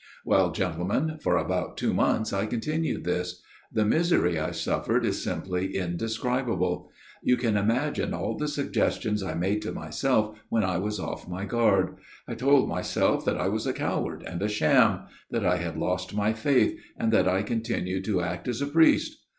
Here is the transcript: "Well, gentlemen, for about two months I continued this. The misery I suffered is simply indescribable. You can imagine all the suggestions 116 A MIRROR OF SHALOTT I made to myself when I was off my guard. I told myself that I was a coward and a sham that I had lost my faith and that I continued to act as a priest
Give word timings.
"Well, 0.25 0.51
gentlemen, 0.51 1.19
for 1.21 1.37
about 1.37 1.77
two 1.77 1.93
months 1.93 2.33
I 2.33 2.47
continued 2.47 3.03
this. 3.03 3.39
The 3.71 3.85
misery 3.85 4.39
I 4.39 4.49
suffered 4.49 5.05
is 5.05 5.23
simply 5.23 5.77
indescribable. 5.77 6.89
You 7.21 7.37
can 7.37 7.55
imagine 7.55 8.11
all 8.11 8.35
the 8.35 8.47
suggestions 8.47 9.21
116 9.23 9.23
A 9.23 9.25
MIRROR 9.75 9.87
OF 9.89 9.93
SHALOTT 9.93 10.09
I 10.09 10.09
made 10.09 10.21
to 10.31 10.31
myself 10.31 10.43
when 10.49 10.63
I 10.63 10.77
was 10.79 10.99
off 10.99 11.27
my 11.29 11.45
guard. 11.45 11.97
I 12.27 12.33
told 12.33 12.67
myself 12.67 13.23
that 13.25 13.37
I 13.37 13.47
was 13.49 13.67
a 13.67 13.73
coward 13.73 14.23
and 14.25 14.41
a 14.41 14.49
sham 14.49 15.01
that 15.29 15.45
I 15.45 15.57
had 15.57 15.77
lost 15.77 16.15
my 16.15 16.33
faith 16.33 16.79
and 16.97 17.13
that 17.13 17.27
I 17.27 17.43
continued 17.43 18.03
to 18.05 18.21
act 18.21 18.47
as 18.47 18.59
a 18.59 18.65
priest 18.65 19.19